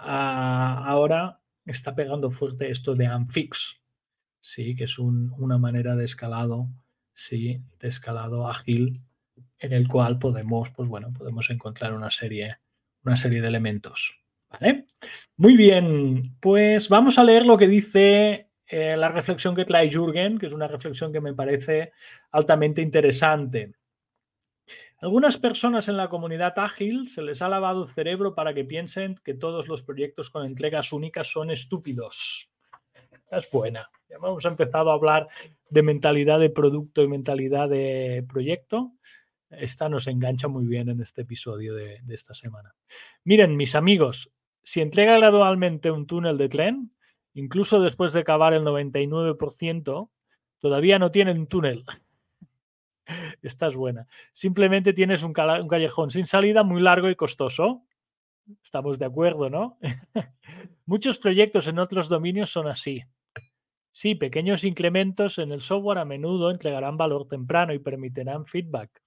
[0.85, 3.81] ahora está pegando fuerte esto de Amfix,
[4.41, 6.69] sí, que es una manera de escalado,
[7.13, 9.03] sí, de escalado ágil
[9.59, 12.59] en el cual podemos, pues bueno, podemos encontrar una serie,
[13.05, 14.19] una serie de elementos.
[14.51, 14.87] ¿Vale?
[15.37, 20.38] Muy bien, pues vamos a leer lo que dice eh, la reflexión que trae Jürgen,
[20.38, 21.92] que es una reflexión que me parece
[22.31, 23.73] altamente interesante.
[24.99, 29.21] Algunas personas en la comunidad ágil se les ha lavado el cerebro para que piensen
[29.23, 32.51] que todos los proyectos con entregas únicas son estúpidos.
[33.31, 33.90] es buena.
[34.09, 35.29] Ya hemos empezado a hablar
[35.69, 38.92] de mentalidad de producto y mentalidad de proyecto.
[39.51, 42.75] Esta nos engancha muy bien en este episodio de, esta semana.
[43.25, 44.31] Miren, mis amigos,
[44.63, 46.93] si entrega gradualmente un túnel de tren,
[47.35, 50.11] incluso después de acabar el 99%,
[50.59, 51.85] todavía no tiene un túnel.
[53.43, 54.09] Esta es buena.
[54.33, 57.85] Simplemente tienes un, un, callejón sin salida muy largo y costoso.
[58.63, 59.79] Estamos de acuerdo, ¿no?
[60.87, 63.03] Muchos proyectos en otros dominios son así.
[63.93, 69.06] Sí, pequeños incrementos en el software a menudo entregarán valor temprano y permitirán feedback.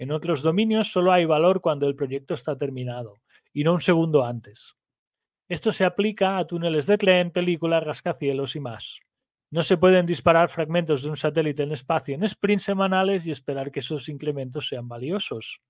[0.00, 3.20] En otros dominios solo hay valor cuando el proyecto está terminado
[3.52, 4.74] y no un segundo antes.
[5.46, 9.00] Esto se aplica a túneles de tren, películas, rascacielos y más.
[9.50, 13.70] No se pueden disparar fragmentos de un satélite en espacio en sprints semanales y esperar
[13.70, 15.60] que esos incrementos sean valiosos.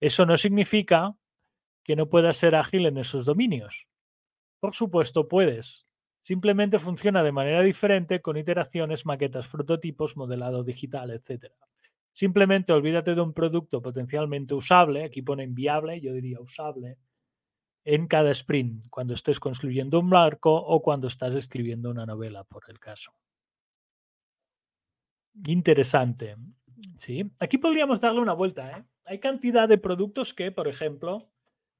[0.00, 1.14] Eso no significa
[1.84, 3.86] que no puedas ser ágil en esos dominios.
[4.60, 5.86] Por supuesto, puedes.
[6.22, 11.52] Simplemente funciona de manera diferente con iteraciones, maquetas, prototipos, modelado digital, etc.
[12.18, 16.98] Simplemente olvídate de un producto potencialmente usable, aquí pone inviable, yo diría usable,
[17.84, 22.64] en cada sprint, cuando estés construyendo un barco o cuando estás escribiendo una novela, por
[22.66, 23.12] el caso.
[25.46, 26.34] Interesante.
[26.96, 28.76] Sí, aquí podríamos darle una vuelta.
[28.76, 28.84] ¿eh?
[29.04, 31.30] Hay cantidad de productos que, por ejemplo,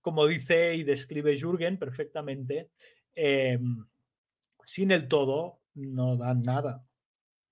[0.00, 2.70] como dice y describe Jürgen perfectamente,
[3.16, 3.84] em,
[4.64, 6.87] sin el todo no dan nada.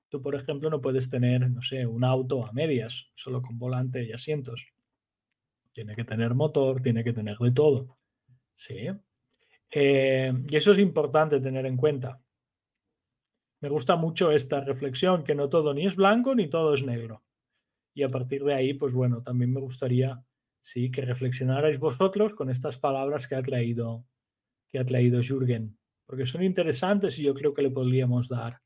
[0.09, 4.05] Tú, por ejemplo, no puedes tener, no sé, un auto a medias, solo con volante
[4.05, 4.67] y asientos.
[5.73, 7.99] Tiene que tener motor, tiene que tener de todo.
[8.55, 8.89] Sí.
[9.71, 12.21] Eh, y eso es importante tener en cuenta.
[13.61, 17.25] Me gusta mucho esta reflexión, que no todo ni es blanco ni todo es negro.
[17.95, 20.23] Y a partir de ahí, pues bueno, también me gustaría
[20.67, 24.05] sí, que reflexionarais vosotros con estas palabras que ha traído,
[24.69, 28.61] que ha traído Jürgen, porque son interesantes y yo creo que le podríamos dar,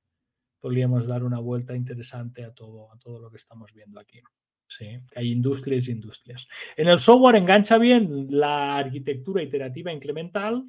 [0.61, 4.20] podríamos dar una vuelta interesante a todo, a todo lo que estamos viendo aquí.
[4.66, 6.46] Sí, hay industrias y industrias.
[6.77, 10.64] En el software engancha bien la arquitectura iterativa incremental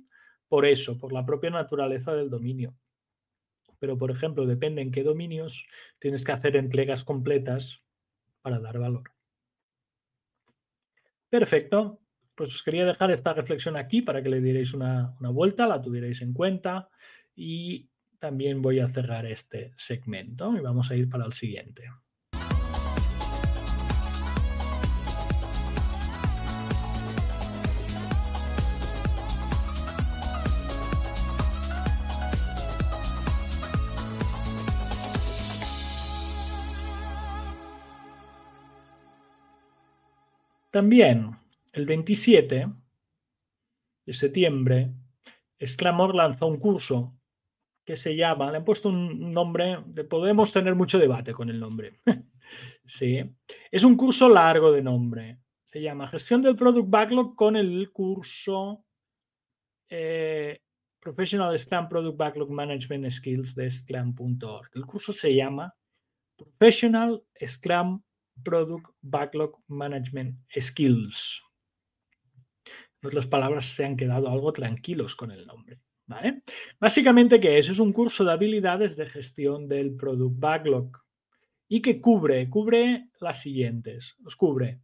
[0.47, 2.75] por eso, por la propia naturaleza del dominio.
[3.77, 5.67] Pero, por ejemplo, depende en qué dominios
[5.99, 7.83] tienes que hacer entregas completas
[8.41, 9.11] para dar valor.
[11.29, 12.01] Perfecto.
[12.33, 15.81] Pues os quería dejar esta reflexión aquí para que le dierais una, una vuelta, la
[15.81, 16.89] tuvierais en cuenta
[17.35, 17.90] y
[18.21, 21.89] también voy a cerrar este segmento y vamos a ir para el siguiente.
[40.69, 41.37] También
[41.73, 42.67] el 27
[44.05, 44.93] de septiembre,
[45.59, 47.17] Sclamor lanzó un curso
[47.95, 51.99] se llama, le han puesto un nombre, podemos tener mucho debate con el nombre.
[52.85, 53.19] sí,
[53.71, 55.39] es un curso largo de nombre.
[55.63, 58.85] Se llama Gestión del Product Backlog con el curso
[59.89, 60.59] eh,
[60.99, 64.69] Professional Scrum Product Backlog Management Skills de Scrum.org.
[64.73, 65.73] El curso se llama
[66.37, 68.01] Professional Scrum
[68.43, 71.41] Product Backlog Management Skills.
[73.01, 75.79] Las palabras se han quedado algo tranquilos con el nombre.
[76.05, 76.41] ¿Vale?
[76.79, 77.69] Básicamente, ¿qué es?
[77.69, 80.97] Es un curso de habilidades de gestión del Product Backlog.
[81.67, 82.49] ¿Y que cubre?
[82.49, 84.15] Cubre las siguientes.
[84.25, 84.81] Os cubre.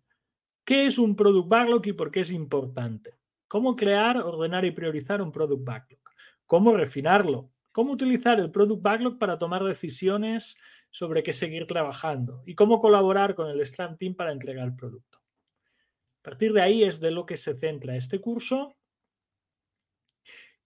[0.64, 3.16] ¿Qué es un Product Backlog y por qué es importante?
[3.48, 6.02] ¿Cómo crear, ordenar y priorizar un Product Backlog?
[6.46, 7.52] ¿Cómo refinarlo?
[7.72, 10.58] ¿Cómo utilizar el Product Backlog para tomar decisiones
[10.92, 15.20] sobre qué seguir trabajando y cómo colaborar con el Scrum Team para entregar el producto.
[15.20, 18.76] A partir de ahí es de lo que se centra este curso.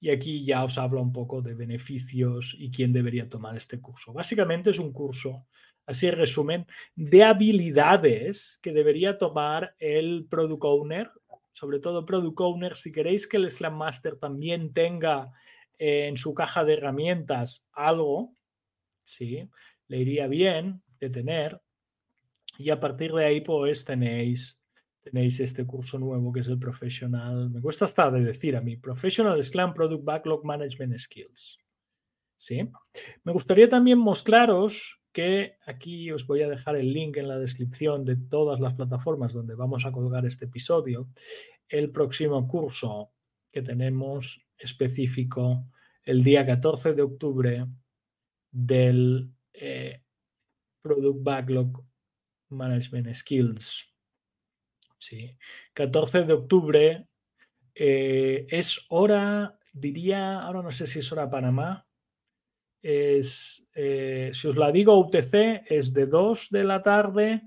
[0.01, 4.11] Y aquí ya os hablo un poco de beneficios y quién debería tomar este curso.
[4.11, 5.45] Básicamente es un curso,
[5.85, 11.11] así en resumen, de habilidades que debería tomar el Product Owner,
[11.53, 15.31] sobre todo Product Owner, si queréis que el Scrum Master también tenga
[15.77, 18.35] eh, en su caja de herramientas algo,
[19.05, 19.49] ¿sí?
[19.87, 21.61] le iría bien de tener.
[22.57, 24.60] Y a partir de ahí, pues tenéis,
[25.01, 28.77] tenéis este curso nuevo que es el Professional, me cuesta hasta de decir a mí,
[28.77, 31.57] Professional Scrum Product Backlog Management Skills.
[32.37, 32.67] ¿Sí?
[33.23, 38.05] Me gustaría también mostraros que aquí os voy a dejar el link en la descripción
[38.05, 41.09] de todas las plataformas donde vamos a colgar este episodio,
[41.67, 43.11] el próximo curso
[43.51, 45.65] que tenemos específico
[46.03, 47.67] el día 14 de octubre
[48.51, 50.01] del eh,
[50.81, 51.85] Product Backlog
[52.49, 53.90] Management Skills.
[55.01, 55.35] Sí.
[55.73, 57.07] 14 de octubre
[57.73, 61.87] eh, es hora, diría, ahora no sé si es hora Panamá.
[62.83, 67.41] Es, eh, si os la digo, UTC es de 2 de la tarde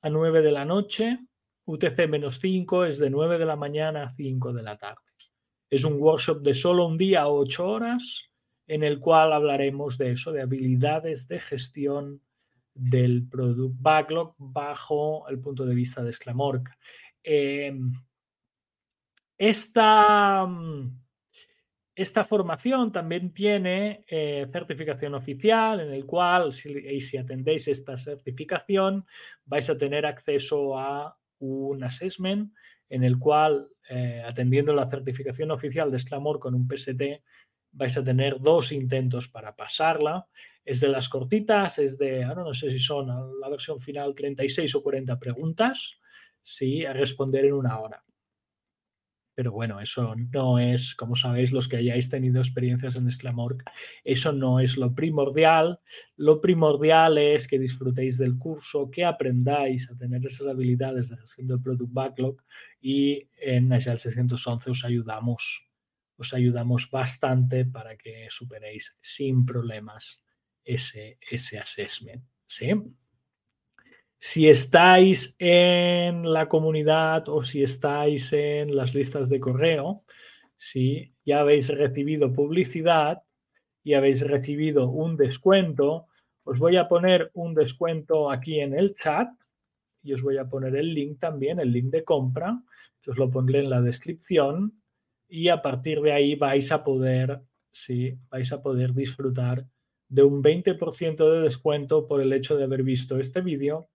[0.00, 1.18] a 9 de la noche.
[1.64, 5.02] UTC menos 5 es de 9 de la mañana a 5 de la tarde.
[5.68, 8.30] Es un workshop de solo un día, 8 horas
[8.68, 12.22] en el cual hablaremos de eso, de habilidades de gestión
[12.74, 16.76] del Product Backlog bajo el punto de vista de Sclamorca.
[17.22, 17.92] Em,
[19.38, 20.48] esta,
[21.94, 29.04] esta, formación también tiene eh, certificación oficial, en el cual, si, si atendéis esta certificación,
[29.44, 32.52] vais a tener acceso a un assessment
[32.88, 37.22] en el cual, eh, atendiendo la certificación oficial de Sclamor con un PST,
[37.72, 40.26] vais a tener dos intentos para pasarla.
[40.64, 43.08] Es de las cortitas, es de, no sé si son
[43.40, 45.98] la versión final 36 o 40 preguntas,
[46.42, 48.04] sí, a responder en una hora.
[49.34, 53.64] Pero bueno, eso no es, como sabéis, los que hayáis tenido experiencias en Sclamorg,
[54.04, 55.80] eso no es lo primordial.
[56.16, 61.48] Lo primordial es que disfrutéis del curso, que aprendáis a tener esas habilidades de gestión
[61.48, 62.36] del Product Backlog
[62.80, 65.66] y en Agile 611 os ayudamos
[66.18, 70.22] os ayudamos bastante para que superéis sin problemas
[70.64, 72.22] ese, ese assessment.
[72.46, 72.72] ¿sí?
[74.18, 80.04] Si estáis en la comunidad o si estáis en las listas de correo,
[80.56, 83.22] si ya habéis recibido publicidad
[83.82, 86.06] y habéis recibido un descuento,
[86.44, 89.28] os voy a poner un descuento aquí en el chat
[90.04, 92.62] y os voy a poner el link también, el link de compra,
[93.06, 94.82] os lo pondré en la descripción
[95.28, 99.66] y a partir de ahí vais a poder, sí, vais a poder disfrutar
[100.12, 103.88] de un 20% de descuento por el hecho de haber visto este vídeo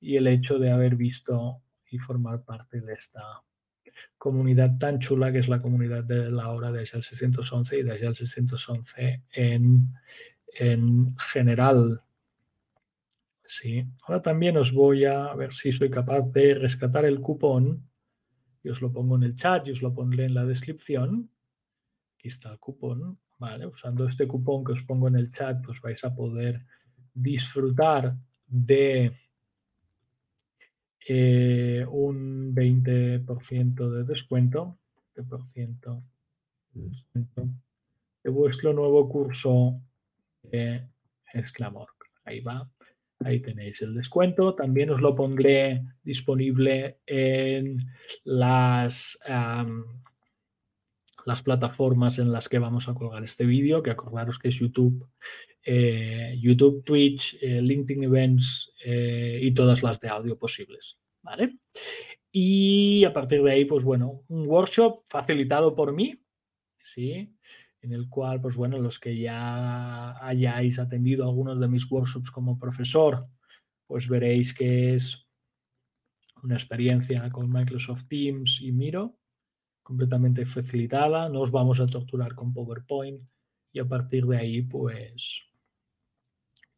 [0.00, 3.22] y el hecho de haber visto y formar parte de esta
[4.18, 7.92] comunidad tan chula que es la comunidad de la hora de Agile 611 y de
[7.92, 9.94] Agile 611 en,
[10.58, 12.02] en general.
[13.44, 13.86] Sí.
[14.08, 17.88] Ahora también os voy a ver si soy capaz de rescatar el cupón
[18.64, 21.30] y os lo pongo en el chat y os lo pondré en la descripción.
[22.16, 23.20] Aquí está el cupón.
[23.44, 26.64] Vale, usando este cupón que os pongo en el chat, pues vais a poder
[27.12, 29.12] disfrutar de
[31.06, 34.78] eh, un 20% de descuento,
[38.22, 39.78] de vuestro nuevo curso
[40.42, 40.88] de
[41.34, 41.88] Exclamor.
[42.24, 42.66] Ahí va.
[43.18, 44.54] Ahí tenéis el descuento.
[44.54, 47.78] También os lo pondré disponible en
[48.24, 49.18] las,
[51.24, 55.08] las plataformas en las que vamos a colgar este vídeo, que acordaros que es YouTube,
[55.62, 60.98] eh, YouTube, Twitch, eh, LinkedIn Events eh, y todas las de audio posibles.
[61.22, 61.58] ¿Vale?
[62.30, 66.20] Y a partir de ahí, pues bueno, un workshop facilitado por mí,
[66.78, 67.34] ¿sí?
[67.80, 72.58] en el cual, pues bueno, los que ya hayáis atendido algunos de mis workshops como
[72.58, 73.26] profesor,
[73.86, 75.26] pues veréis que es
[76.42, 79.18] una experiencia con Microsoft Teams y Miro,
[79.84, 83.22] completamente facilitada, no os vamos a torturar con PowerPoint
[83.70, 85.42] y a partir de ahí, pues,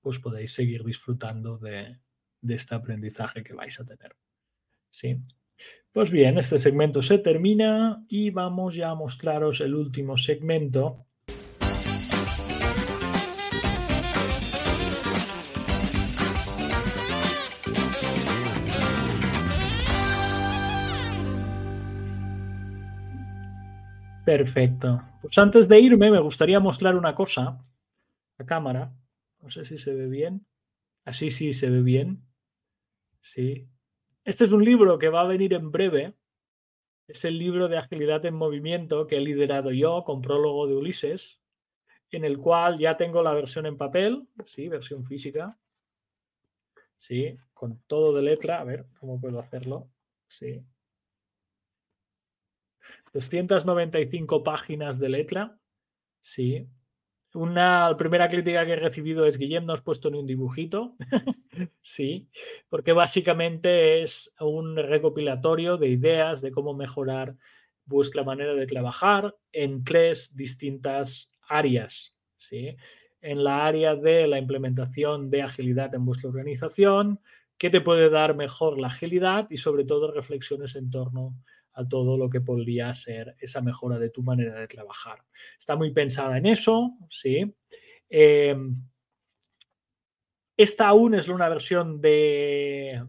[0.02, 1.98] pues podéis seguir disfrutando de,
[2.42, 4.16] de este aprendizaje que vais a tener.
[4.90, 5.18] ¿Sí?
[5.92, 11.05] Pues bien, este segmento se termina y vamos ya a mostraros el último segmento.
[24.26, 25.00] Perfecto.
[25.22, 27.64] Pues antes de irme me gustaría mostrar una cosa
[28.38, 28.92] a cámara.
[29.40, 30.44] No sé si se ve bien.
[31.04, 32.24] Así sí se ve bien.
[33.20, 33.68] Sí.
[34.24, 36.14] Este es un libro que va a venir en breve.
[37.06, 41.40] Es el libro de agilidad en movimiento que he liderado yo con prólogo de Ulises,
[42.10, 45.56] en el cual ya tengo la versión en papel, sí, versión física.
[46.98, 48.60] Sí, con todo de letra.
[48.60, 49.88] A ver cómo puedo hacerlo.
[50.26, 50.64] Sí.
[53.16, 55.58] 295 páginas de letra.
[56.20, 56.68] Sí.
[57.32, 60.96] Una primera crítica que he recibido es Guillem, no has puesto ni un dibujito.
[61.80, 62.28] sí,
[62.68, 67.36] porque básicamente es un recopilatorio de ideas de cómo mejorar
[67.84, 72.16] vuestra manera de trabajar en tres distintas áreas.
[72.36, 72.76] ¿sí?
[73.22, 77.20] En la área de la implementación de agilidad en vuestra organización,
[77.56, 82.16] qué te puede dar mejor la agilidad y sobre todo reflexiones en torno a todo
[82.16, 85.18] lo que podría ser esa mejora de tu manera de trabajar.
[85.58, 87.54] Está muy pensada en eso, ¿sí?
[88.08, 88.80] Em,
[90.56, 93.04] esta aún es una versión de,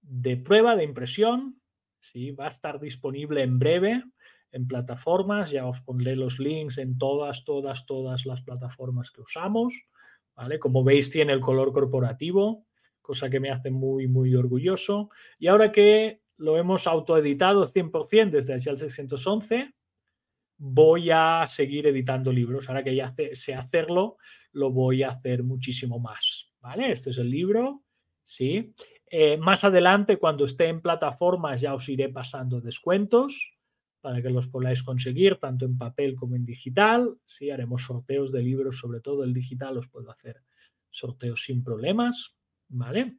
[0.00, 1.60] de prueba, de impresión,
[1.98, 2.30] ¿sí?
[2.30, 4.04] Va a estar disponible en breve
[4.52, 9.86] en plataformas, ya os pondré los links en todas, todas, todas las plataformas que usamos,
[10.36, 10.58] ¿vale?
[10.58, 12.66] Como veis tiene el color corporativo,
[13.00, 15.10] cosa que me hace muy, muy orgulloso.
[15.38, 19.72] Y ahora que lo hemos autoeditado 100% desde el 611.
[20.58, 22.68] Voy a seguir editando libros.
[22.68, 24.16] Ahora que ya sé hacerlo,
[24.52, 26.52] lo voy a hacer muchísimo más.
[26.60, 26.90] ¿Vale?
[26.90, 27.84] Este es el libro.
[28.22, 28.74] Sí.
[29.06, 33.56] Eh, más adelante, cuando esté en plataformas, ya os iré pasando descuentos
[34.00, 37.18] para que los podáis conseguir, tanto en papel como en digital.
[37.24, 40.42] Sí, haremos sorteos de libros, sobre todo el digital, os puedo hacer
[40.90, 42.34] sorteos sin problemas.
[42.68, 43.18] ¿Vale?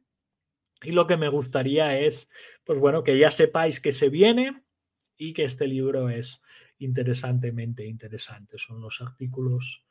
[0.84, 2.28] Y lo que me gustaría es,
[2.64, 4.62] pues bueno, que ya sepáis que se viene
[5.16, 6.40] y que este libro es
[6.78, 8.58] interesantemente interesante.
[8.58, 9.84] Son los artículos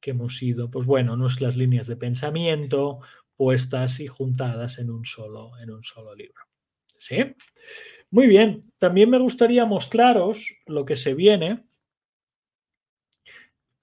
[0.00, 3.00] que hemos ido, pues bueno, nuestras líneas de pensamiento
[3.38, 6.42] puestas y juntadas en un solo, en un solo libro.
[6.98, 7.18] ¿Sí?
[8.10, 8.72] Muy bien.
[8.78, 11.64] También me gustaría mostraros lo que se viene.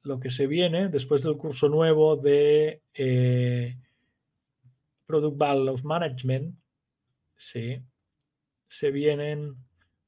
[0.04, 3.78] Lo que se viene después del curso nuevo de eh,
[5.06, 6.56] Product Value Management,
[7.36, 7.82] sí,
[8.68, 9.56] se vienen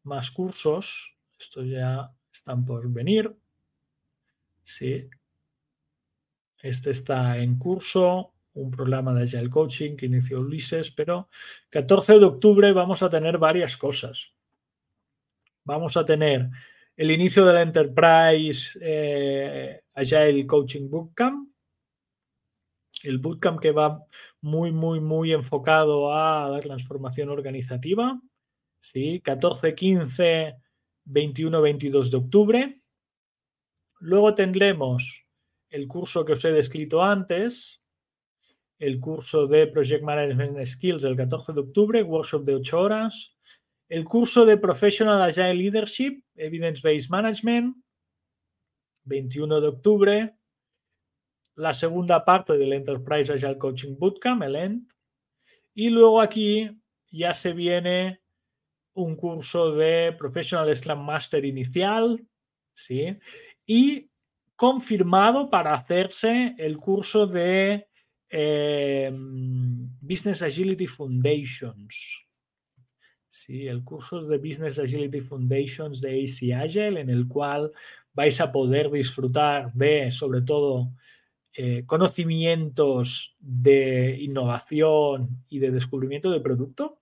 [0.03, 3.35] más cursos, estos ya están por venir,
[4.63, 5.09] sí.
[6.61, 11.29] Este está en curso, un programa de Agile Coaching que inició Ulises, pero
[11.69, 14.33] 14 de octubre vamos a tener varias cosas.
[15.63, 16.49] Vamos a tener
[16.95, 21.47] el inicio del Enterprise eh, Agile Coaching Bootcamp,
[23.03, 24.03] el bootcamp que va
[24.41, 28.19] muy, muy, muy enfocado a la transformación organizativa.
[28.79, 29.21] ¿sí?
[29.21, 30.55] 14, 15,
[31.05, 32.81] 21, 22 de octubre.
[33.99, 35.25] Luego tendremos
[35.69, 37.81] el curso que os he descrito antes,
[38.79, 43.35] el curso de Project Management Skills el 14 de octubre, workshop de 8 horas,
[43.89, 47.75] el curso de Professional Agile Leadership, Evidence Based Management,
[49.05, 50.36] 21 de octubre,
[51.57, 54.91] la segunda parte del Enterprise Agile Coaching Bootcamp, el ENT.
[55.73, 56.69] Y luego aquí
[57.11, 58.21] ya se viene
[58.93, 62.23] un curso de Professional Scrum Master inicial,
[62.73, 63.17] ¿sí?
[63.65, 64.09] Y
[64.55, 67.87] confirmado para hacerse el curso de
[68.29, 72.23] eh, Business Agility Foundations.
[73.29, 77.71] Sí, el curso de Business Agility Foundations de AC Agile, en el cual
[78.13, 80.91] vais a poder disfrutar de, sobre todo,
[81.59, 87.01] eh, conocimientos de innovación y de descubrimiento de producto,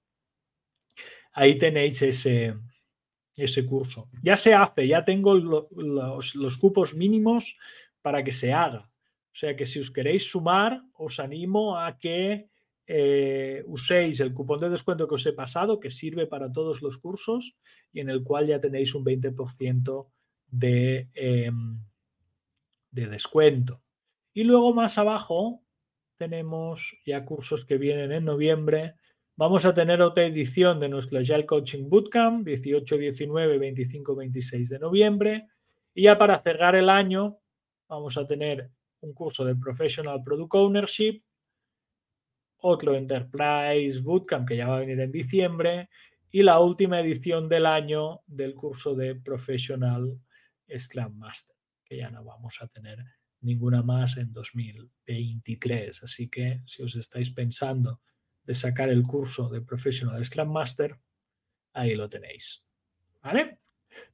[1.34, 2.56] ahí tenéis ese,
[3.36, 4.08] ese curso.
[4.24, 7.58] Ya se hace, ya tengo los, cupos mínimos
[8.02, 8.90] para que se haga.
[9.34, 12.48] O sea que si os queréis sumar, os animo a que
[12.88, 16.98] eh, uséis el cupón de descuento que os he pasado, que sirve para todos los
[16.98, 17.58] cursos
[17.92, 20.08] y en el cual ya tenéis un 20%
[20.48, 21.78] de, em,
[22.92, 23.82] de descuento.
[24.36, 25.64] Y luego más abajo
[26.18, 28.96] tenemos ya cursos que vienen en noviembre.
[29.38, 34.80] Vamos a tener otra edición de nuestro Agile Coaching Bootcamp, 18, 19, 25, 26 de
[34.80, 35.48] noviembre.
[35.94, 37.40] Y ya para cerrar el año,
[37.88, 38.70] vamos a tener
[39.00, 41.24] un curso de Professional Product Ownership,
[42.58, 45.90] otro Enterprise Bootcamp que ya va a venir en diciembre
[46.30, 50.20] y la última edición del año del curso de Professional
[50.78, 51.56] Scrum Master,
[51.86, 53.00] que ya no vamos a tener
[53.42, 56.04] ninguna más en 2023.
[56.04, 58.02] Así que si os estáis pensando
[58.44, 61.00] de sacar el curso de Professional Scrum Master,
[61.74, 62.66] ahí lo tenéis.
[63.22, 63.60] ¿Vale?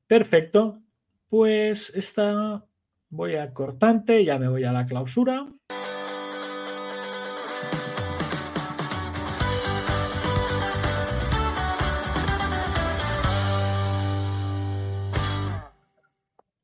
[0.07, 0.82] Perfecto.
[1.28, 2.65] Pues esta
[3.09, 5.47] voy a cortante, ya me voy a la clausura.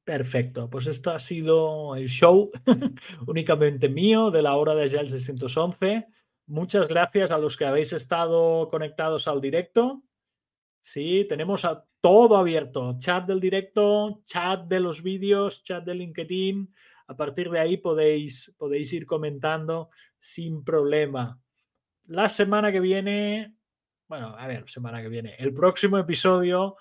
[0.07, 2.49] Perfecto, pues esto ha sido el show
[3.27, 6.07] únicamente mío de la hora de el 611.
[6.45, 10.03] Muchas gracias a los que habéis estado conectados al directo.
[10.79, 16.73] Sí, tenemos a todo abierto, chat del directo, chat de los vídeos, chat de LinkedIn.
[17.07, 21.37] A partir de ahí podéis, podéis ir comentando sin problema.
[22.05, 23.57] La semana que viene,
[24.07, 26.77] bueno, a ver, semana que viene, el próximo episodio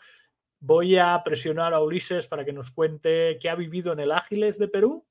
[0.60, 4.58] voy a presionar a Ulises para que nos cuente qué ha vivido en el Ágiles
[4.58, 5.06] de Perú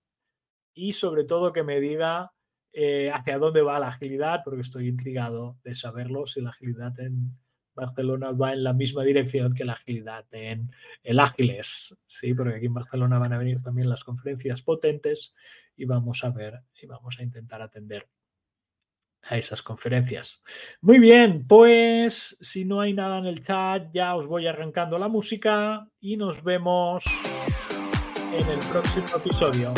[0.73, 2.33] y sobre todo que me diga
[2.73, 7.37] eh, hacia dónde va la agilidad, porque estoy intrigado de saberlo, si la agilidad en,
[7.75, 10.71] Barcelona va en la misma dirección que la agilidad en
[11.03, 15.35] el Ágiles, sí, porque aquí en Barcelona van a venir también las conferencias potentes
[15.75, 18.07] y vamos a ver y vamos a intentar atender
[19.27, 20.41] a esas conferencias.
[20.81, 25.07] Muy bien, pues si no hay nada en el chat, ya os voy arrancando la
[25.07, 27.03] música y nos vemos
[28.33, 29.73] en el próximo episodio.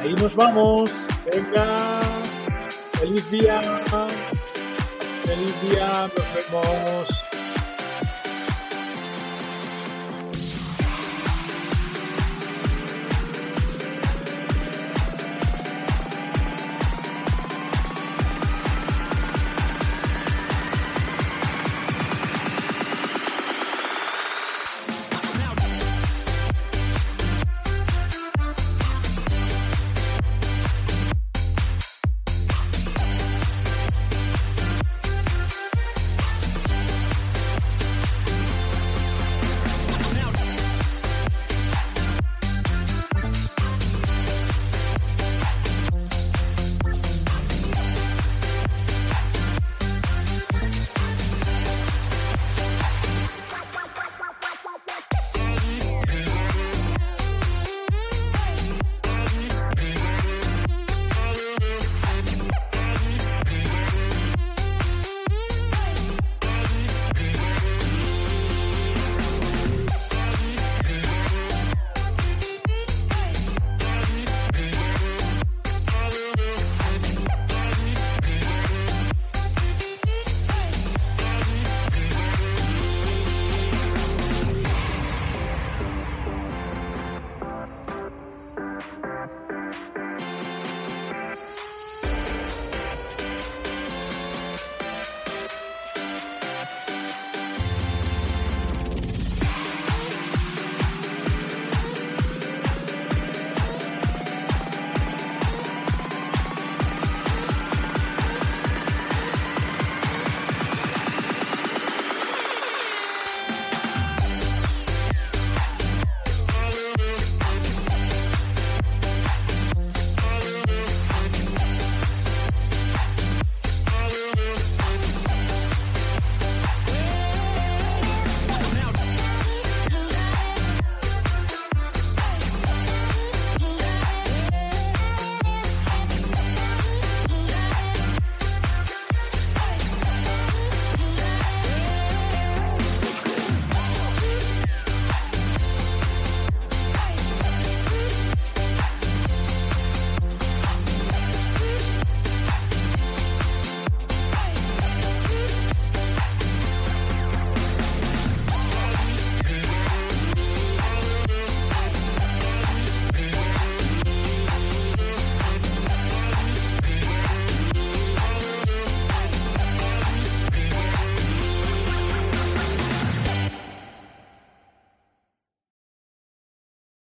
[0.00, 0.90] Ahí nos vamos.
[1.32, 2.00] Venga,
[2.98, 3.60] feliz día.
[5.24, 7.13] Feliz día, nos vemos.